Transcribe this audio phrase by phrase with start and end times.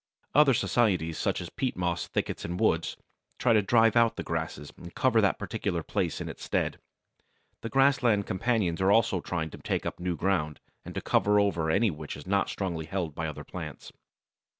[0.33, 2.97] Other societies, such as peat moss, thickets, and woods,
[3.37, 6.79] try to drive out the grasses and cover that particular place in its stead.
[7.61, 11.39] The Grassland companions are also always trying to take up new ground, and to cover
[11.39, 13.91] over any which is not strongly held by other plants.